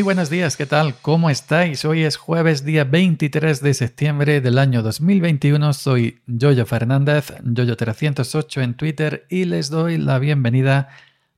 Muy 0.00 0.04
buenos 0.04 0.30
días, 0.30 0.56
¿qué 0.56 0.64
tal? 0.64 0.94
¿Cómo 1.02 1.28
estáis? 1.28 1.84
Hoy 1.84 2.04
es 2.04 2.16
jueves 2.16 2.64
día 2.64 2.84
23 2.84 3.60
de 3.60 3.74
septiembre 3.74 4.40
del 4.40 4.56
año 4.56 4.80
2021. 4.80 5.74
Soy 5.74 6.22
Yoyo 6.26 6.64
Fernández, 6.64 7.34
Yoyo308 7.42 8.62
en 8.62 8.74
Twitter 8.78 9.26
y 9.28 9.44
les 9.44 9.68
doy 9.68 9.98
la 9.98 10.18
bienvenida 10.18 10.88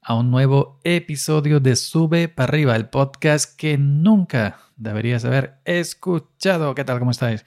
a 0.01 0.15
un 0.15 0.31
nuevo 0.31 0.79
episodio 0.85 1.59
de 1.59 1.75
Sube 1.75 2.29
para 2.29 2.51
arriba, 2.51 2.77
el 2.77 2.87
podcast 2.87 3.57
que 3.57 3.77
nunca 3.79 4.59
deberías 4.77 5.25
haber 5.25 5.55
escuchado. 5.65 6.77
¿Qué 6.77 6.85
tal? 6.85 7.01
¿Cómo 7.01 7.11
estáis? 7.11 7.45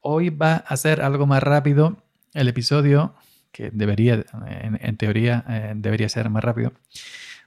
Hoy 0.00 0.30
va 0.30 0.54
a 0.66 0.76
ser 0.78 1.02
algo 1.02 1.26
más 1.26 1.42
rápido 1.42 1.98
el 2.32 2.48
episodio, 2.48 3.14
que 3.52 3.70
debería, 3.70 4.24
en, 4.80 4.96
teoría, 4.96 5.44
eh, 5.50 5.72
debería 5.76 6.08
ser 6.08 6.30
más 6.30 6.42
rápido 6.42 6.72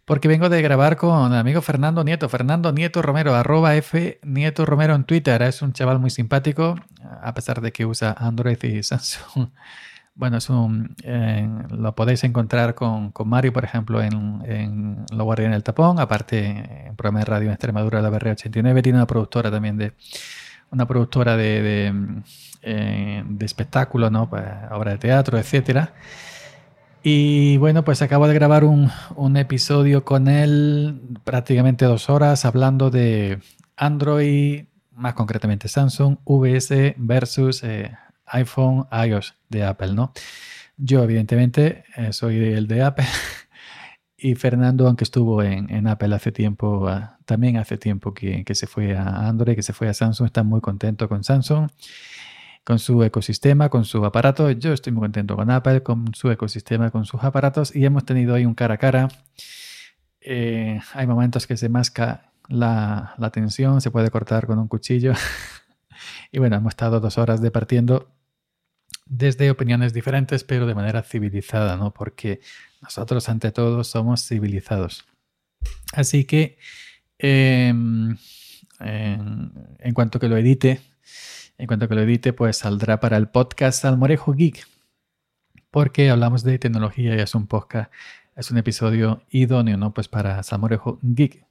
porque 0.10 0.28
vengo 0.28 0.50
de 0.50 0.60
grabar 0.64 0.98
con 0.98 1.34
el 1.34 1.38
amigo 1.38 1.62
Fernando 1.62 2.04
Nieto, 2.04 2.30
Fernando 2.30 2.72
Nieto 2.72 3.04
Romero, 3.04 3.36
arroba 3.36 3.76
F 3.76 4.20
Nieto 4.24 4.66
Romero 4.66 4.96
en 4.96 5.04
Twitter. 5.04 5.40
Es 5.44 5.62
un 5.62 5.72
chaval 5.72 6.00
muy 6.00 6.10
simpático, 6.10 6.74
a 7.22 7.36
pesar 7.36 7.62
de 7.62 7.72
que 7.72 7.86
usa 7.86 8.16
Android 8.18 8.58
y 8.64 8.82
Samsung. 8.82 9.50
Bueno, 10.16 10.38
es 10.38 10.50
un, 10.50 10.96
lo 11.70 11.96
podéis 11.96 12.26
encontrar 12.26 12.76
con, 12.76 13.14
Mario, 13.24 13.54
por 13.54 13.64
ejemplo, 13.64 14.02
en, 14.02 14.42
en 14.46 15.06
Lo 15.16 15.24
Guardia 15.24 15.46
en 15.46 15.54
el 15.54 15.64
Tapón. 15.64 15.98
Aparte, 15.98 16.88
en 16.88 16.96
programa 16.98 17.20
de 17.20 17.26
radio 17.26 17.48
en 17.48 17.54
Extremadura, 17.54 18.02
la 18.02 18.10
BR89. 18.10 18.82
Tiene 18.82 18.98
una 18.98 19.08
productora 19.08 19.50
también 19.50 19.78
de, 19.78 19.94
una 20.72 20.86
productora 20.86 21.38
de, 21.38 21.62
de, 21.62 22.24
eh, 22.64 23.24
espectáculos, 23.40 24.12
¿no? 24.12 24.30
Pues, 24.30 24.44
obra 24.72 24.92
de 24.92 24.98
teatro, 24.98 25.38
etcétera. 25.38 25.94
Y 27.02 27.58
bueno, 27.58 27.86
pues 27.86 28.02
acabo 28.02 28.28
de 28.28 28.34
grabar 28.34 28.66
un, 28.66 28.92
episodio 29.38 30.04
con 30.04 30.28
él, 30.28 31.00
prácticamente 31.24 31.86
dos 31.86 32.10
horas, 32.10 32.44
hablando 32.44 32.90
de 32.90 33.40
Android, 33.78 34.66
más 34.92 35.14
concretamente 35.14 35.70
Samsung, 35.70 36.18
VS 36.26 36.96
versus 36.98 37.64
eh, 37.64 37.96
iPhone, 38.26 38.86
iOS 38.92 39.36
de 39.48 39.64
Apple, 39.64 39.94
¿no? 39.94 40.12
Yo, 40.76 41.02
evidentemente, 41.04 41.86
eh, 41.96 42.12
soy 42.12 42.38
el 42.38 42.68
de 42.68 42.84
Apple. 42.84 43.06
y 44.18 44.36
Fernando, 44.36 44.86
aunque 44.86 45.06
estuvo 45.06 45.42
en, 45.42 45.88
Apple 45.88 46.14
hace 46.14 46.34
tiempo, 46.34 46.90
ah, 46.90 47.18
también 47.24 47.56
hace 47.56 47.78
tiempo 47.78 48.14
que, 48.14 48.44
que, 48.44 48.56
se 48.56 48.68
fue 48.68 48.98
a 48.98 49.28
Android, 49.30 49.56
que 49.56 49.64
se 49.64 49.72
fue 49.72 49.88
a 49.88 49.94
Samsung, 49.94 50.26
está 50.26 50.44
muy 50.44 50.60
contento 50.60 51.08
con 51.08 51.24
Samsung 51.24 51.70
con 52.64 52.80
su 52.80 53.04
ecosistema, 53.04 53.70
con 53.70 53.86
su 53.86 54.04
aparato. 54.06 54.52
Yo 54.52 54.74
estoy 54.74 54.94
muy 54.94 55.02
contento 55.02 55.36
con 55.36 55.50
Apple, 55.50 55.84
con 55.84 56.14
su 56.14 56.30
ecosistema, 56.30 56.92
con 56.92 57.06
sus 57.06 57.24
aparatos 57.24 57.76
y 57.76 57.86
hemos 57.86 58.06
tenido 58.06 58.36
ahí 58.36 58.46
un 58.46 58.56
cara 58.56 58.76
a 58.76 58.78
cara. 58.78 59.08
Eh, 60.22 60.80
hay 60.94 61.08
momentos 61.08 61.48
que 61.48 61.58
se 61.58 61.70
masca 61.70 62.32
la, 62.48 63.16
tensión, 63.32 63.82
se 63.82 63.92
puede 63.92 64.10
cortar 64.12 64.48
con 64.48 64.60
un 64.60 64.68
cuchillo. 64.68 65.14
y 66.32 66.40
bueno, 66.40 66.58
hemos 66.58 66.72
estado 66.72 67.00
dos 67.00 67.18
horas 67.18 67.42
departiendo 67.42 68.12
desde 69.06 69.50
opiniones 69.50 69.94
diferentes, 69.94 70.44
pero 70.44 70.68
de 70.68 70.76
manera 70.76 71.02
civilizada, 71.02 71.78
¿no? 71.78 71.94
Porque 71.94 72.42
nosotros, 72.82 73.28
ante 73.30 73.52
todo, 73.52 73.84
somos 73.84 74.28
civilizados. 74.28 75.06
Así 75.94 76.26
que, 76.26 76.58
em, 77.18 78.16
en, 78.80 79.94
cuanto 79.94 80.20
que 80.20 80.30
lo 80.30 80.38
edite, 80.38 80.82
en 81.60 81.68
cuanto 81.68 81.90
que 81.90 81.96
lo 81.96 82.02
edite, 82.02 82.32
pues 82.32 82.58
saldrá 82.58 83.02
para 83.02 83.18
el 83.18 83.28
podcast 83.28 83.82
Salmorejo 83.82 84.34
Geek, 84.34 84.66
porque 85.70 86.10
hablamos 86.10 86.44
de 86.44 86.58
tecnología 86.58 87.16
y 87.16 87.20
es 87.20 87.36
un 87.36 87.48
podcast, 87.48 87.92
es 88.38 88.50
un 88.50 88.58
episodio 88.58 89.22
idóneo, 89.30 89.76
¿no? 89.76 89.94
Pues 89.94 90.08
para 90.08 90.42
Salmorejo 90.42 91.00
Geek. 91.02 91.46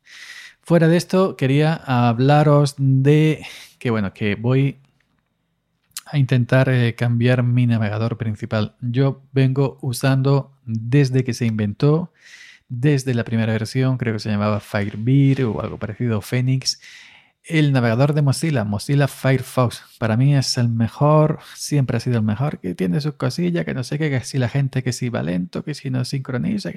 Fuera 0.62 0.88
de 0.88 0.96
esto, 0.96 1.36
quería 1.36 1.74
hablaros 1.74 2.74
de 2.78 3.44
que, 3.78 3.90
bueno, 3.90 4.14
que 4.14 4.34
voy 4.34 4.78
a 6.06 6.16
intentar 6.16 6.70
eh, 6.70 6.94
cambiar 6.94 7.42
mi 7.42 7.66
navegador 7.66 8.16
principal. 8.16 8.76
Yo 8.80 9.22
vengo 9.32 9.78
usando 9.82 10.52
desde 10.64 11.22
que 11.22 11.34
se 11.34 11.44
inventó, 11.44 12.14
desde 12.70 13.12
la 13.12 13.24
primera 13.24 13.52
versión, 13.52 13.98
creo 13.98 14.14
que 14.14 14.20
se 14.20 14.30
llamaba 14.30 14.60
Firebird 14.60 15.44
o 15.44 15.60
algo 15.60 15.76
parecido, 15.76 16.22
Phoenix 16.22 16.80
el 17.48 17.72
navegador 17.72 18.12
de 18.12 18.20
Mozilla, 18.20 18.64
Mozilla 18.64 19.08
Firefox, 19.08 19.82
para 19.98 20.18
mí 20.18 20.36
es 20.36 20.58
el 20.58 20.68
mejor, 20.68 21.38
siempre 21.54 21.96
ha 21.96 22.00
sido 22.00 22.18
el 22.18 22.22
mejor, 22.22 22.58
que 22.58 22.74
tiene 22.74 23.00
sus 23.00 23.14
cosillas, 23.14 23.64
que 23.64 23.72
no 23.72 23.84
sé 23.84 23.98
qué, 23.98 24.10
que 24.10 24.20
si 24.20 24.36
la 24.36 24.50
gente 24.50 24.82
que 24.82 24.92
si 24.92 25.08
va 25.08 25.22
lento, 25.22 25.64
que 25.64 25.72
si 25.74 25.90
no 25.90 26.04
sincroniza. 26.04 26.70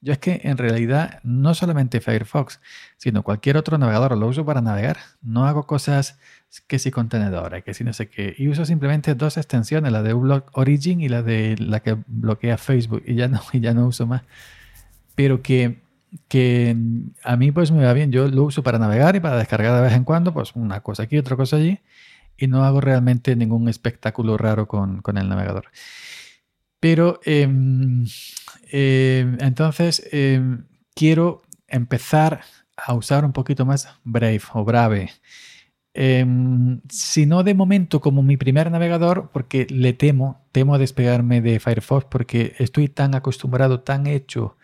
Yo 0.00 0.14
es 0.14 0.18
que 0.18 0.40
en 0.44 0.56
realidad 0.56 1.20
no 1.24 1.54
solamente 1.54 2.00
Firefox, 2.00 2.60
sino 2.96 3.22
cualquier 3.22 3.58
otro 3.58 3.76
navegador 3.76 4.16
lo 4.16 4.26
uso 4.26 4.46
para 4.46 4.62
navegar. 4.62 4.96
No 5.20 5.46
hago 5.46 5.66
cosas 5.66 6.18
que 6.66 6.78
si 6.78 6.90
contenedores, 6.90 7.62
que 7.62 7.74
si 7.74 7.84
no 7.84 7.92
sé 7.92 8.08
qué. 8.08 8.34
Y 8.38 8.48
uso 8.48 8.64
simplemente 8.64 9.14
dos 9.14 9.36
extensiones, 9.36 9.92
la 9.92 10.02
de 10.02 10.14
uBlock 10.14 10.56
Origin 10.56 11.02
y 11.02 11.08
la 11.08 11.22
de 11.22 11.56
la 11.58 11.80
que 11.80 11.98
bloquea 12.06 12.56
Facebook. 12.56 13.02
Y 13.06 13.14
ya 13.14 13.28
no, 13.28 13.42
y 13.52 13.60
ya 13.60 13.74
no 13.74 13.86
uso 13.86 14.06
más. 14.06 14.22
Pero 15.14 15.42
que 15.42 15.83
que 16.28 16.76
a 17.22 17.36
mí 17.36 17.52
pues 17.52 17.70
me 17.70 17.84
va 17.84 17.92
bien. 17.92 18.12
Yo 18.12 18.28
lo 18.28 18.44
uso 18.44 18.62
para 18.62 18.78
navegar 18.78 19.16
y 19.16 19.20
para 19.20 19.36
descargar 19.36 19.74
de 19.76 19.82
vez 19.82 19.92
en 19.92 20.04
cuando, 20.04 20.32
pues 20.32 20.52
una 20.54 20.80
cosa 20.80 21.04
aquí, 21.04 21.18
otra 21.18 21.36
cosa 21.36 21.56
allí, 21.56 21.80
y 22.36 22.46
no 22.46 22.64
hago 22.64 22.80
realmente 22.80 23.36
ningún 23.36 23.68
espectáculo 23.68 24.36
raro 24.36 24.66
con, 24.68 25.02
el 25.16 25.28
navegador. 25.28 25.66
Pero 26.80 27.20
em, 27.24 28.04
em, 28.70 29.38
entonces 29.40 30.06
em, 30.12 30.64
quiero 30.94 31.42
empezar 31.68 32.42
a 32.76 32.94
usar 32.94 33.24
un 33.24 33.32
poquito 33.32 33.64
más 33.64 33.88
Brave 34.04 34.42
o 34.52 34.64
Brave. 34.64 35.10
si 36.90 37.26
no 37.26 37.44
de 37.44 37.54
momento 37.54 38.00
como 38.00 38.22
mi 38.22 38.36
primer 38.36 38.70
navegador, 38.70 39.30
porque 39.32 39.66
le 39.70 39.92
temo, 39.92 40.44
temo 40.52 40.78
despegarme 40.78 41.40
de 41.40 41.60
Firefox 41.60 42.06
porque 42.06 42.54
estoy 42.58 42.88
tan 42.88 43.14
acostumbrado, 43.14 43.80
tan 43.80 44.06
hecho 44.06 44.56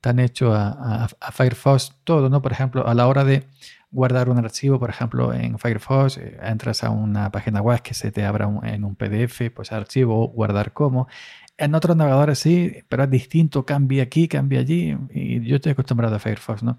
tan 0.00 0.18
hecho 0.18 0.54
a, 0.54 1.08
Firefox 1.32 1.94
todo, 2.04 2.28
¿no? 2.28 2.42
Por 2.42 2.52
ejemplo, 2.52 2.86
a 2.86 2.94
la 2.94 3.06
hora 3.06 3.24
de 3.24 3.44
guardar 3.90 4.28
un 4.28 4.38
archivo, 4.38 4.78
por 4.78 4.90
ejemplo, 4.90 5.32
en 5.32 5.58
Firefox, 5.58 6.18
eh, 6.18 6.38
entras 6.42 6.84
a 6.84 6.90
una 6.90 7.30
página 7.30 7.60
web 7.60 7.80
que 7.82 7.94
se 7.94 8.12
te 8.12 8.24
abra 8.24 8.48
en 8.64 8.84
un 8.84 8.94
PDF, 8.94 9.50
pues 9.54 9.72
archivo, 9.72 10.28
guardar 10.28 10.72
como. 10.72 11.08
En 11.56 11.74
otros 11.74 11.96
navegadores 11.96 12.38
sí, 12.38 12.84
pero 12.88 13.04
es 13.04 13.10
distinto, 13.10 13.66
cambia 13.66 14.04
aquí, 14.04 14.28
cambia 14.28 14.60
allí, 14.60 14.96
y 15.12 15.40
yo 15.40 15.56
estoy 15.56 15.72
acostumbrado 15.72 16.14
a 16.14 16.18
Firefox, 16.18 16.62
¿no? 16.62 16.78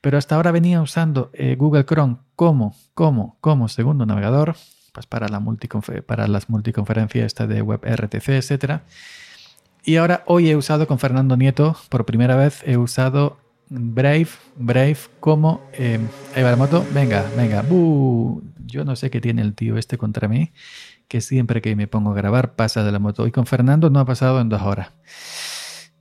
Pero 0.00 0.18
hasta 0.18 0.34
ahora 0.34 0.50
venía 0.50 0.82
usando 0.82 1.30
eh, 1.32 1.54
Google 1.54 1.84
Chrome 1.84 2.16
como, 2.34 2.74
como, 2.94 3.38
como 3.40 3.68
segundo 3.68 4.04
navegador, 4.04 4.56
pues 4.92 5.06
para, 5.06 5.28
la 5.28 5.40
para 6.06 6.26
las 6.26 6.50
multiconferencias 6.50 7.26
esta 7.26 7.46
de 7.46 7.62
WebRTC, 7.62 8.30
etcétera. 8.30 8.82
Y 9.84 9.96
ahora 9.96 10.22
hoy 10.26 10.48
he 10.48 10.56
usado 10.56 10.86
con 10.86 10.98
Fernando 10.98 11.36
Nieto, 11.36 11.76
por 11.88 12.06
primera 12.06 12.36
vez 12.36 12.62
he 12.64 12.76
usado 12.76 13.38
Brave, 13.68 14.28
Brave 14.56 14.98
como 15.18 15.62
eh, 15.72 15.98
la 16.36 16.56
moto. 16.56 16.86
Venga, 16.92 17.28
venga, 17.36 17.64
yo 18.64 18.84
no 18.84 18.94
sé 18.94 19.10
qué 19.10 19.20
tiene 19.20 19.42
el 19.42 19.54
tío 19.54 19.76
este 19.78 19.98
contra 19.98 20.28
mí, 20.28 20.52
que 21.08 21.20
siempre 21.20 21.60
que 21.60 21.74
me 21.74 21.88
pongo 21.88 22.12
a 22.12 22.14
grabar 22.14 22.54
pasa 22.54 22.84
de 22.84 22.92
la 22.92 23.00
moto. 23.00 23.26
Y 23.26 23.32
con 23.32 23.46
Fernando 23.46 23.90
no 23.90 23.98
ha 23.98 24.04
pasado 24.04 24.40
en 24.40 24.48
dos 24.48 24.62
horas. 24.62 24.92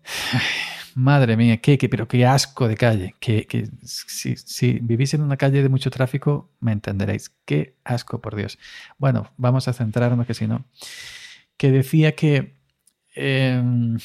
madre 0.96 1.36
mía, 1.36 1.58
qué, 1.58 1.78
qué, 1.78 1.90
pero 1.90 2.08
qué 2.08 2.26
asco 2.26 2.68
de 2.68 2.76
calle. 2.76 3.16
Que 3.20 3.48
si, 3.84 4.36
si, 4.36 4.74
vivís 4.80 5.16
en 5.16 5.22
una 5.22 5.38
calle 5.38 5.64
de 5.64 5.70
mucho 5.70 5.90
tráfico, 5.90 6.52
me 6.60 6.72
entenderéis. 6.72 7.32
Qué 7.46 7.78
asco, 7.84 8.22
por 8.22 8.36
Dios. 8.36 8.60
Bueno, 9.00 9.32
vamos 9.38 9.68
a 9.68 9.74
centrarnos, 9.74 10.28
que 10.28 10.36
si 10.36 10.46
no. 10.46 10.66
Que 11.58 11.72
decía 11.72 12.16
que 12.16 12.61
Em, 13.16 13.98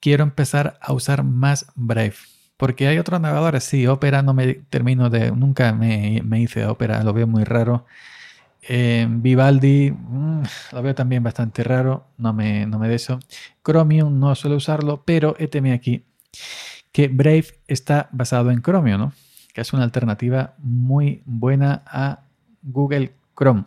quiero 0.00 0.24
empezar 0.24 0.78
a 0.80 0.92
usar 0.92 1.22
más 1.22 1.66
Brave. 1.74 2.14
Porque 2.56 2.88
hay 2.88 2.98
otros 2.98 3.20
navegadores, 3.20 3.64
sí, 3.64 3.86
Opera 3.86 4.22
no 4.22 4.34
me 4.34 4.54
termino 4.54 5.10
de, 5.10 5.30
nunca 5.30 5.72
me, 5.72 6.22
hice 6.40 6.66
Opera, 6.66 7.04
lo 7.04 7.12
veo 7.12 7.26
muy 7.26 7.44
raro. 7.44 7.86
Em, 8.62 9.22
Vivaldi, 9.22 9.92
mm, 9.92 10.42
lo 10.72 10.82
veo 10.82 10.94
también 10.94 11.22
bastante 11.22 11.62
raro, 11.62 12.06
no 12.18 12.32
me, 12.32 12.66
no 12.66 12.78
me 12.78 12.88
de 12.88 12.96
eso. 12.96 13.20
Chromium 13.62 14.18
no 14.18 14.34
suelo 14.34 14.56
usarlo, 14.56 15.02
pero 15.04 15.36
éteme 15.38 15.72
aquí 15.72 16.04
que 16.92 17.08
Brave 17.08 17.46
está 17.68 18.08
basado 18.12 18.50
en 18.50 18.60
Chromium, 18.60 18.98
¿no? 18.98 19.12
Que 19.54 19.60
es 19.60 19.72
una 19.72 19.84
alternativa 19.84 20.54
muy 20.58 21.22
buena 21.26 21.82
a 21.86 22.22
Google 22.62 23.12
Chrome. 23.36 23.64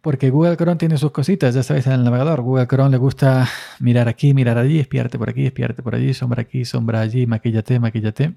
Porque 0.00 0.30
Google 0.30 0.56
Chrome 0.56 0.76
tiene 0.76 0.96
sus 0.96 1.10
cositas, 1.10 1.54
ya 1.54 1.62
sabéis, 1.62 1.86
en 1.86 1.92
el 1.92 2.04
navegador. 2.04 2.40
Google 2.40 2.66
Chrome 2.66 2.90
le 2.90 2.96
gusta 2.96 3.48
mirar 3.80 4.08
aquí, 4.08 4.32
mirar 4.32 4.56
allí, 4.56 4.78
espiarte 4.78 5.18
por 5.18 5.28
aquí, 5.28 5.46
espiarte 5.46 5.82
por 5.82 5.94
allí, 5.94 6.14
sombra 6.14 6.42
aquí, 6.42 6.64
sombra 6.64 7.00
allí, 7.00 7.26
maquillate, 7.26 7.78
maquillate. 7.78 8.34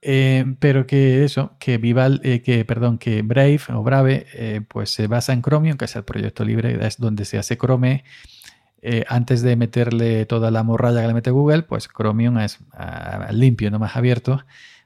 Eh, 0.00 0.44
pero 0.60 0.86
que 0.86 1.24
eso, 1.24 1.56
que 1.58 1.78
Vival, 1.78 2.20
eh, 2.24 2.42
que 2.42 2.64
perdón, 2.64 2.98
que 2.98 3.22
Brave 3.22 3.60
o 3.72 3.82
Brave, 3.82 4.26
eh, 4.34 4.60
pues 4.68 4.90
se 4.90 5.06
basa 5.06 5.32
en 5.32 5.42
Chromium, 5.42 5.76
que 5.76 5.86
es 5.86 5.96
el 5.96 6.04
proyecto 6.04 6.44
libre, 6.44 6.78
es 6.86 6.98
donde 6.98 7.24
se 7.24 7.38
hace 7.38 7.56
Chrome. 7.56 8.04
antes 9.08 9.40
de 9.42 9.56
meterle 9.56 10.26
toda 10.26 10.50
la 10.50 10.62
morralla 10.62 11.00
que 11.00 11.08
le 11.08 11.14
mete 11.14 11.30
Google, 11.30 11.62
pues 11.62 11.88
Chromium 11.88 12.38
es 12.38 12.58
ah, 12.72 13.30
limpio, 13.32 13.70
no 13.70 13.78
más 13.78 13.96
abierto 13.96 14.44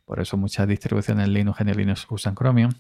por 0.09 0.21
eso 0.21 0.39
muchas 0.39 0.67
distribuciones 0.67 1.29
Linux 1.29 1.61
en 1.61 1.77
Linux 1.77 2.07
usan 2.09 2.35
Chromium, 2.35 2.73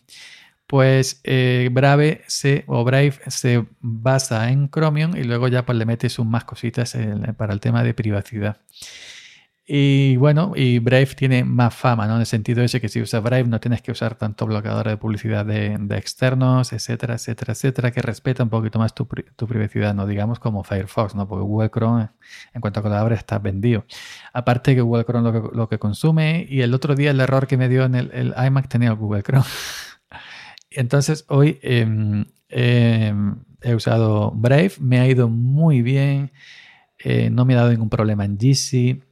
pues 0.69 1.21
eh, 1.25 1.71
Brave 1.73 2.23
se, 2.29 2.63
o 2.69 2.85
Brave 2.85 3.15
se 3.27 3.67
basa 3.81 4.51
en 4.51 4.71
Chromium 4.71 5.17
y 5.17 5.25
luego 5.25 5.49
ya 5.49 5.67
pues 5.67 5.77
le 5.79 5.87
metes 5.87 6.19
un 6.19 6.31
más 6.31 6.45
cositas 6.45 6.97
para 7.37 7.53
el 7.53 7.61
tema 7.61 7.83
de 7.83 7.95
privacidad. 7.95 8.59
Y 9.71 10.17
bueno, 10.17 10.53
y 10.57 10.79
Brave 10.79 11.09
tiene 11.15 11.45
más 11.45 11.75
fama, 11.75 12.07
¿no? 12.07 12.15
En 12.15 12.21
el 12.21 12.27
sentido 12.27 12.63
ese 12.63 12.81
que 12.81 12.89
si 12.89 13.03
usas 13.03 13.23
Brave 13.23 13.45
no 13.45 13.61
tienes 13.61 13.83
que 13.83 13.93
usar 13.93 14.15
tanto 14.15 14.47
bloqueador 14.47 14.89
de 14.89 14.97
publicidad 14.97 15.45
de, 15.45 15.75
externos, 15.91 16.73
etcétera, 16.73 17.17
etcétera, 17.17 17.53
etcétera, 17.53 17.91
que 17.91 18.01
respeta 18.01 18.43
un 18.43 18.49
poquito 18.49 18.79
más 18.79 18.95
tu, 18.95 19.07
privacidad, 19.07 19.95
¿no? 19.95 20.07
Digamos 20.07 20.39
como 20.39 20.65
Firefox, 20.65 21.15
¿no? 21.15 21.29
Porque 21.29 21.43
Google 21.43 21.69
Chrome, 21.69 22.09
en 22.55 22.63
cuanto 22.63 22.81
a 22.81 22.83
colaboradores, 22.83 23.19
está 23.19 23.39
vendido. 23.39 23.85
Aparte 24.33 24.75
que 24.75 24.81
Google 24.81 25.05
Chrome 25.05 25.31
lo 25.31 25.51
que, 25.51 25.57
lo 25.57 25.69
que, 25.69 25.79
consume, 25.79 26.47
y 26.49 26.63
el 26.63 26.73
otro 26.73 26.95
día 26.95 27.11
el 27.11 27.21
error 27.21 27.47
que 27.47 27.59
me 27.59 27.69
dio 27.69 27.85
en 27.85 27.95
el, 27.95 28.35
iMac 28.43 28.69
tenía 28.69 28.93
Google 28.93 29.23
Chrome. 29.23 29.45
Entonces 30.71 31.25
hoy 31.29 31.59
em, 31.63 32.27
he 32.51 33.75
usado 33.75 34.31
Brave, 34.33 34.73
me 34.81 35.01
ha 35.01 35.09
ido 35.09 35.29
muy 35.29 35.83
bien, 35.83 36.33
eh, 36.99 37.31
no 37.31 37.45
me 37.45 37.55
ha 37.55 37.59
dado 37.59 37.71
ningún 37.71 37.91
problema 37.91 38.25
en 38.25 38.39
GC 38.39 39.03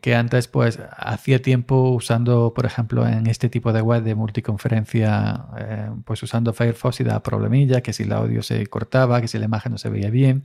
que 0.00 0.14
antes 0.14 0.48
pues 0.48 0.78
hacía 0.96 1.40
tiempo 1.40 1.90
usando 1.90 2.52
por 2.54 2.66
ejemplo 2.66 3.06
en 3.06 3.26
este 3.26 3.48
tipo 3.48 3.72
de 3.72 3.80
web 3.80 4.02
de 4.02 4.14
multiconferencia 4.14 5.46
eh, 5.58 5.90
pues 6.04 6.22
usando 6.22 6.52
Firefox 6.52 7.00
y 7.00 7.04
daba 7.04 7.22
problemilla 7.22 7.80
que 7.80 7.92
si 7.92 8.02
el 8.02 8.12
audio 8.12 8.42
se 8.42 8.66
cortaba 8.66 9.20
que 9.20 9.28
si 9.28 9.38
la 9.38 9.46
imagen 9.46 9.72
no 9.72 9.78
se 9.78 9.88
veía 9.88 10.10
bien. 10.10 10.42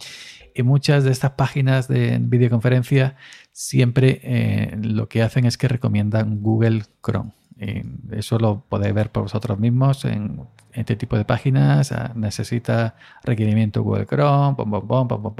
Y 0.53 0.63
muchas 0.63 1.03
de 1.03 1.11
estas 1.11 1.31
páginas 1.31 1.87
de 1.89 2.17
videoconferencia 2.21 3.17
siempre 3.51 4.21
eh, 4.23 4.77
lo 4.81 5.09
que 5.09 5.21
hacen 5.21 5.45
es 5.45 5.57
que 5.57 5.67
recomiendan 5.67 6.41
Google 6.41 6.83
Chrome. 7.03 7.33
Y 7.57 7.83
eso 8.11 8.37
lo 8.37 8.61
podéis 8.67 8.93
ver 8.93 9.11
por 9.11 9.23
vosotros 9.23 9.59
mismos 9.59 10.03
en 10.05 10.41
este 10.73 10.95
tipo 10.95 11.17
de 11.17 11.25
páginas. 11.25 11.91
Ah, 11.91 12.11
necesita 12.15 12.95
requerimiento 13.23 13.81
Google 13.81 14.05
Chrome, 14.05 14.55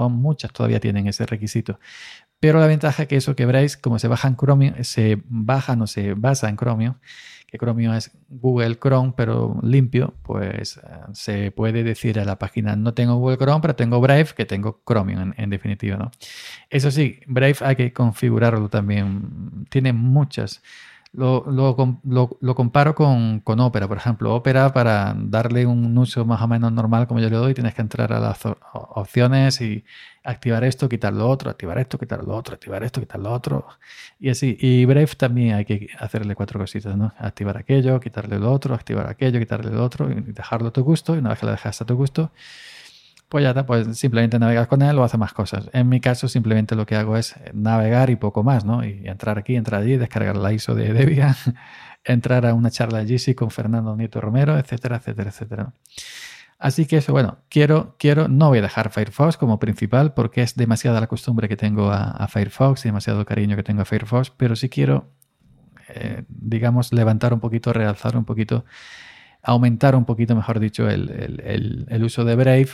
muchas 0.09 0.51
todavía 0.51 0.79
tienen 0.79 1.07
ese 1.07 1.25
requisito. 1.25 1.79
Pero 2.39 2.59
la 2.59 2.67
ventaja 2.67 3.03
es 3.03 3.09
que 3.09 3.15
eso 3.15 3.35
que 3.35 3.45
veréis, 3.45 3.77
como 3.77 3.99
se 3.99 4.07
baja 4.07 4.27
en 4.27 4.35
Chromium, 4.35 4.75
se 4.83 5.21
baja, 5.25 5.75
no 5.75 5.87
se 5.87 6.13
basa 6.13 6.49
en 6.49 6.57
Chromium, 6.57 6.95
que 7.47 7.57
Chromium 7.57 7.93
es 7.93 8.11
Google 8.29 8.77
Chrome, 8.77 9.13
pero 9.15 9.59
limpio, 9.63 10.13
pues 10.23 10.77
eh, 10.77 10.81
se 11.13 11.51
puede 11.51 11.83
decir 11.83 12.19
a 12.19 12.25
la 12.25 12.37
página, 12.37 12.75
no 12.75 12.93
tengo 12.93 13.15
Google 13.15 13.37
Chrome, 13.37 13.61
pero 13.61 13.75
tengo 13.75 14.01
Brave, 14.01 14.29
que 14.35 14.45
tengo 14.45 14.81
Chromium 14.85 15.33
en, 15.37 15.49
definitiva, 15.49 15.97
¿no? 15.97 16.11
Eso 16.69 16.91
sí, 16.91 17.19
Brave 17.27 17.55
hay 17.61 17.75
que 17.75 17.93
configurarlo 17.93 18.69
también. 18.69 19.65
Tiene 19.69 19.93
muchas 19.93 20.61
lo, 21.15 21.45
lo, 22.41 22.55
comparo 22.55 22.95
con, 22.95 23.39
con, 23.39 23.59
Opera, 23.59 23.87
por 23.87 23.97
ejemplo. 23.97 24.33
Opera, 24.35 24.73
para 24.73 25.15
darle 25.17 25.65
un 25.65 25.97
uso 25.97 26.25
más 26.25 26.41
o 26.41 26.47
menos 26.47 26.71
normal 26.71 27.07
como 27.07 27.19
yo 27.19 27.29
le 27.29 27.37
doy, 27.37 27.53
tienes 27.53 27.73
que 27.73 27.81
entrar 27.81 28.11
a 28.13 28.19
las 28.19 28.39
opciones 28.73 29.61
y 29.61 29.83
activar 30.23 30.63
esto, 30.63 30.89
quitar 30.89 31.13
lo 31.13 31.29
otro, 31.29 31.49
activar 31.49 31.77
esto, 31.77 31.97
quitar 31.97 32.23
lo 32.23 32.35
otro, 32.35 32.55
activar 32.55 32.83
esto, 32.83 32.99
quitar 32.99 33.19
lo 33.19 33.31
otro. 33.31 33.67
Y 34.19 34.29
así. 34.29 34.57
Y 34.59 34.85
Brave 34.85 35.07
también 35.17 35.55
hay 35.55 35.65
que 35.65 35.87
hacerle 35.99 36.35
cuatro 36.35 36.59
cositas, 36.59 36.97
¿no? 36.97 37.13
Activar 37.17 37.57
aquello, 37.57 37.99
quitarle 37.99 38.39
lo 38.39 38.51
otro, 38.51 38.75
activar 38.75 39.09
aquello, 39.09 39.39
quitarle 39.39 39.71
lo 39.71 39.83
otro 39.83 40.11
y 40.11 40.15
dejarlo 40.21 40.69
a 40.69 40.71
tu 40.71 40.83
gusto. 40.83 41.15
Y 41.15 41.19
una 41.19 41.29
vez 41.29 41.39
que 41.39 41.45
lo 41.45 41.51
dejas 41.51 41.81
a 41.81 41.85
tu 41.85 41.95
gusto, 41.95 42.31
pues 43.29 43.43
ya 43.43 43.49
está, 43.49 43.65
pues 43.65 43.97
simplemente 43.97 44.39
navegas 44.39 44.67
con 44.67 44.81
él 44.81 44.97
o 44.99 45.03
hace 45.03 45.17
más 45.17 45.33
cosas. 45.33 45.69
En 45.73 45.89
mi 45.89 45.99
caso, 45.99 46.27
simplemente 46.27 46.75
lo 46.75 46.85
que 46.85 46.95
hago 46.95 47.17
es 47.17 47.35
navegar 47.53 48.09
y 48.09 48.15
poco 48.15 48.43
más, 48.43 48.65
¿no? 48.65 48.85
Y 48.85 49.07
entrar 49.07 49.37
aquí, 49.39 49.55
entrar 49.55 49.81
allí, 49.81 49.97
descargar 49.97 50.37
la 50.37 50.53
ISO 50.53 50.75
de 50.75 50.93
Debian, 50.93 51.35
entrar 52.03 52.45
a 52.45 52.53
una 52.53 52.69
charla 52.69 53.03
de 53.03 53.17
GC 53.17 53.35
con 53.35 53.51
Fernando 53.51 53.95
Nieto 53.95 54.21
Romero, 54.21 54.57
etcétera, 54.57 54.97
etcétera, 54.97 55.29
etcétera. 55.29 55.73
Así 56.57 56.85
que 56.85 56.97
eso, 56.97 57.11
bueno, 57.11 57.39
quiero, 57.49 57.95
quiero, 57.99 58.27
no 58.27 58.47
voy 58.47 58.59
a 58.59 58.61
dejar 58.61 58.89
Firefox 58.89 59.37
como 59.37 59.59
principal 59.59 60.13
porque 60.13 60.41
es 60.41 60.55
demasiada 60.55 61.01
la 61.01 61.07
costumbre 61.07 61.49
que 61.49 61.57
tengo 61.57 61.91
a, 61.91 62.27
Firefox 62.27 62.85
y 62.85 62.89
demasiado 62.89 63.25
cariño 63.25 63.55
que 63.57 63.63
tengo 63.63 63.81
a 63.81 63.85
Firefox, 63.85 64.29
pero 64.29 64.55
sí 64.55 64.69
quiero, 64.69 65.09
eh, 65.89 66.23
digamos, 66.29 66.93
levantar 66.93 67.33
un 67.33 67.41
poquito, 67.41 67.73
realzar 67.73 68.15
un 68.15 68.23
poquito, 68.23 68.63
aumentar 69.45 69.95
un 69.95 70.05
poquito, 70.05 70.35
mejor 70.35 70.59
dicho, 70.59 70.89
el, 70.89 71.85
el 71.87 72.03
uso 72.03 72.25
de 72.25 72.35
Brave 72.35 72.69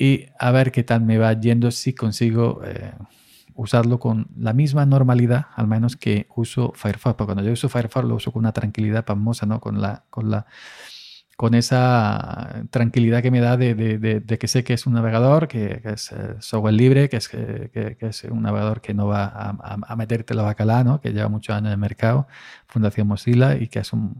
y 0.00 0.26
a 0.38 0.50
ver 0.50 0.72
qué 0.72 0.82
tal 0.82 1.02
me 1.02 1.18
va 1.18 1.32
yendo 1.38 1.70
si 1.70 1.94
consigo 1.94 2.62
eh, 2.64 2.92
usarlo 3.54 3.98
con 3.98 4.28
la 4.34 4.54
misma 4.54 4.86
normalidad, 4.86 5.48
al 5.54 5.66
menos 5.66 5.96
que 5.96 6.26
uso 6.34 6.72
Firefox. 6.74 7.16
Porque 7.16 7.34
cuando 7.34 7.44
yo 7.44 7.52
uso 7.52 7.68
Firefox 7.68 8.08
lo 8.08 8.14
uso 8.14 8.32
con 8.32 8.40
una 8.40 8.52
tranquilidad 8.52 9.04
pasmosa, 9.04 9.44
¿no? 9.44 9.60
Con 9.60 9.82
la, 9.82 10.04
con 10.08 10.30
la 10.30 10.46
con 11.40 11.54
esa 11.54 12.66
tranquilidad 12.68 13.22
que 13.22 13.30
me 13.30 13.40
da 13.40 13.56
de, 13.56 14.36
que 14.38 14.46
sé 14.46 14.62
que 14.62 14.74
es 14.74 14.86
un 14.86 14.92
navegador, 14.92 15.48
que, 15.48 15.80
es 15.84 16.12
eh, 16.12 16.34
software 16.40 16.74
libre, 16.74 17.08
que 17.08 17.16
es, 17.16 18.24
un 18.24 18.42
navegador 18.42 18.82
que 18.82 18.92
no 18.92 19.06
va 19.06 19.24
a, 19.24 19.96
meterte 19.96 20.34
la 20.34 20.42
bacala, 20.42 20.84
¿no? 20.84 21.00
que 21.00 21.14
lleva 21.14 21.30
muchos 21.30 21.56
años 21.56 21.68
en 21.68 21.72
el 21.72 21.78
mercado, 21.78 22.28
Fundación 22.66 23.08
Mozilla, 23.08 23.56
y 23.56 23.68
que 23.68 23.78
es 23.78 23.90
un, 23.94 24.14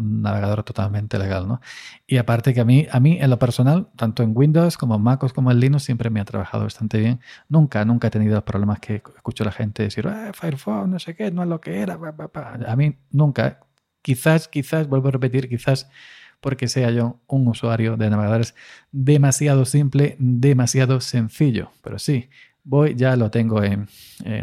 navegador 0.00 0.64
totalmente 0.64 1.20
legal. 1.20 1.46
¿no? 1.46 1.60
Y 2.04 2.16
aparte 2.16 2.52
que 2.52 2.62
a 2.62 2.64
mí, 2.64 2.88
a 2.90 2.98
mí, 2.98 3.16
en 3.20 3.30
lo 3.30 3.38
personal, 3.38 3.86
tanto 3.94 4.24
en 4.24 4.32
Windows 4.34 4.76
como 4.76 4.96
en 4.96 5.02
MacOS 5.02 5.32
como 5.32 5.52
en 5.52 5.60
Linux, 5.60 5.84
siempre 5.84 6.10
me 6.10 6.18
ha 6.18 6.24
trabajado 6.24 6.64
bastante 6.64 6.98
bien. 6.98 7.20
Nunca, 7.48 7.84
nunca 7.84 8.08
he 8.08 8.10
tenido 8.10 8.34
los 8.34 8.42
problemas 8.42 8.80
que 8.80 8.96
escucho 8.96 9.44
a 9.44 9.46
la 9.46 9.52
gente 9.52 9.84
decir, 9.84 10.04
eh, 10.08 10.32
Firefox, 10.34 10.88
no 10.88 10.98
sé 10.98 11.14
qué, 11.14 11.30
no 11.30 11.44
es 11.44 11.48
lo 11.48 11.60
que 11.60 11.78
era. 11.78 11.96
A 12.66 12.74
mí 12.74 12.96
nunca. 13.12 13.60
Quizás, 14.02 14.48
quizás, 14.48 14.88
vuelvo 14.88 15.08
a 15.08 15.12
repetir, 15.12 15.48
quizás 15.48 15.88
porque 16.40 16.68
sea 16.68 16.90
yo 16.90 17.20
un 17.26 17.48
usuario 17.48 17.96
de 17.96 18.10
navegadores 18.10 18.54
demasiado 18.92 19.64
simple, 19.64 20.16
demasiado 20.18 21.00
sencillo. 21.00 21.70
Pero 21.82 21.98
sí, 21.98 22.28
voy, 22.64 22.94
ya 22.94 23.16
lo 23.16 23.30
tengo 23.30 23.62
en... 23.62 23.88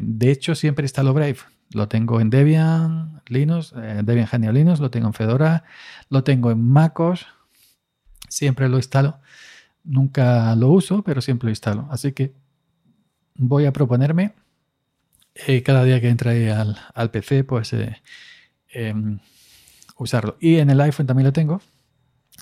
de 0.01 0.31
hecho, 0.31 0.55
siempre 0.55 0.85
instalo 0.85 1.13
Brave. 1.13 1.37
Lo 1.73 1.87
tengo 1.87 2.21
en 2.21 2.29
Debian 2.29 3.21
Linux, 3.27 3.73
eh, 3.75 4.01
Debian 4.03 4.27
Genial 4.27 4.53
Linux, 4.53 4.79
lo 4.79 4.91
tengo 4.91 5.07
en 5.07 5.13
Fedora, 5.13 5.63
lo 6.09 6.23
tengo 6.23 6.51
en 6.51 6.61
MacOS, 6.61 7.25
siempre 8.29 8.69
lo 8.69 8.77
instalo. 8.77 9.19
Nunca 9.83 10.55
lo 10.55 10.69
uso, 10.69 11.03
pero 11.03 11.21
siempre 11.21 11.47
lo 11.47 11.49
instalo. 11.51 11.87
Así 11.89 12.13
que 12.13 12.33
voy 13.35 13.65
a 13.65 13.73
proponerme 13.73 14.33
eh, 15.35 15.63
cada 15.63 15.83
día 15.83 15.99
que 15.99 16.09
entre 16.09 16.51
al, 16.51 17.11
PC, 17.11 17.43
pues 17.43 17.73
eh, 17.73 18.01
em, 18.69 19.19
usarlo. 19.97 20.37
Y 20.39 20.57
en 20.57 20.69
el 20.69 20.79
iPhone 20.79 21.07
también 21.07 21.25
lo 21.25 21.33
tengo. 21.33 21.61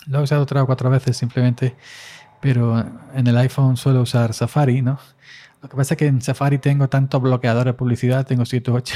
Lo 0.07 0.19
he 0.19 0.23
usado 0.23 0.45
tres 0.45 0.63
o 0.63 0.65
cuatro 0.65 0.89
veces 0.89 1.17
simplemente, 1.17 1.75
pero 2.39 2.79
en 3.13 3.27
el 3.27 3.37
iPhone 3.37 3.77
suelo 3.77 4.01
usar 4.01 4.33
Safari, 4.33 4.81
¿no? 4.81 4.99
Lo 5.61 5.69
que 5.69 5.77
pasa 5.77 5.93
es 5.93 5.97
que 5.99 6.07
en 6.07 6.21
Safari 6.21 6.57
tengo 6.57 6.89
tantos 6.89 7.21
bloqueadores 7.21 7.73
de 7.73 7.77
publicidad, 7.77 8.25
tengo 8.25 8.45
7 8.45 8.71
o 8.71 8.73
8, 8.75 8.95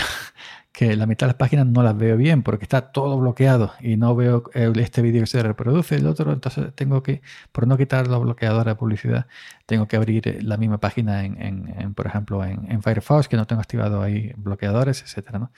que 0.72 0.96
la 0.96 1.06
mitad 1.06 1.28
de 1.28 1.34
las 1.34 1.38
páginas 1.38 1.68
no 1.68 1.84
las 1.84 1.96
veo 1.96 2.18
bien 2.18 2.42
porque 2.42 2.66
está 2.66 2.92
todo 2.92 3.20
bloqueado 3.20 3.74
y 3.80 3.98
no 3.98 4.16
veo 4.16 4.44
este 4.54 5.04
vídeo 5.04 5.22
que 5.22 5.28
se 5.28 5.44
reproduce, 5.44 5.96
el 5.96 6.08
otro, 6.08 6.34
entonces 6.34 6.74
tengo 6.74 7.04
que, 7.04 7.22
por 7.52 7.68
no 7.68 7.78
quitar 7.78 8.08
los 8.08 8.20
bloqueadores 8.20 8.66
de 8.66 8.75
publicidad, 8.75 9.28
tengo 9.68 9.88
que 9.88 9.96
abrir 9.96 10.44
la 10.44 10.58
misma 10.58 10.80
página 10.80 11.24
en, 11.24 11.94
por 11.94 12.08
ejemplo, 12.08 12.44
en, 12.44 12.82
Firefox, 12.82 13.28
que 13.28 13.38
no 13.38 13.46
tengo 13.46 13.62
activado 13.62 14.02
ahí 14.02 14.34
bloqueadores, 14.36 15.04
etcétera, 15.04 15.38
¿no? 15.38 15.52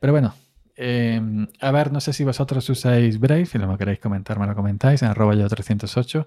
Pero 0.00 0.12
bueno, 0.12 0.34
Em, 0.80 1.48
a 1.60 1.72
ver, 1.72 1.90
no 1.90 2.00
sé 2.00 2.12
si 2.12 2.22
vosotros 2.22 2.68
usáis 2.70 3.18
Brave, 3.18 3.46
si 3.46 3.58
lo 3.58 3.76
queréis 3.76 3.98
comentar, 3.98 4.38
me 4.38 4.46
lo 4.46 4.54
comentáis 4.54 5.02
en 5.02 5.08
arroba 5.08 5.34
yo 5.34 5.48
308. 5.48 6.26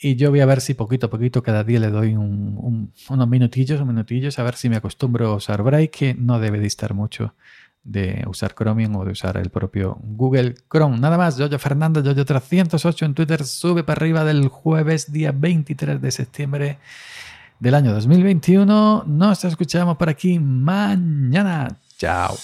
Y 0.00 0.16
yo 0.16 0.30
voy 0.30 0.40
a 0.40 0.46
ver 0.46 0.60
si 0.60 0.74
poquito 0.74 1.06
a 1.06 1.10
poquito 1.10 1.42
cada 1.44 1.62
día 1.62 1.78
le 1.78 1.90
doy 1.90 2.16
unos 2.16 3.28
minutillos, 3.28 3.80
unos 3.80 3.94
minutillos, 3.94 4.38
a 4.40 4.42
ver 4.42 4.56
si 4.56 4.68
me 4.68 4.76
acostumbro 4.76 5.28
a 5.28 5.36
usar 5.36 5.62
Brave, 5.62 5.90
que 5.90 6.14
no 6.14 6.40
debe 6.40 6.58
distar 6.58 6.92
mucho 6.92 7.34
de 7.84 8.24
usar 8.26 8.54
Chromium 8.54 8.96
o 8.96 9.04
de 9.04 9.12
usar 9.12 9.36
el 9.36 9.50
propio 9.50 9.96
Google 10.02 10.56
Chrome. 10.68 10.98
Nada 10.98 11.16
más, 11.16 11.36
Yoyo 11.38 11.58
Fernando, 11.60 12.02
Yoyo 12.02 12.24
308 12.24 13.04
en 13.04 13.14
Twitter, 13.14 13.44
sube 13.44 13.84
para 13.84 13.98
arriba 13.98 14.24
del 14.24 14.48
jueves, 14.48 15.12
día 15.12 15.32
23 15.32 16.02
de 16.02 16.10
septiembre 16.10 16.78
del 17.60 17.74
año 17.74 17.92
2021. 17.92 19.04
Nos 19.06 19.44
escuchamos 19.44 19.96
por 19.96 20.08
aquí 20.08 20.38
mañana. 20.40 21.78
Chao. 21.96 22.36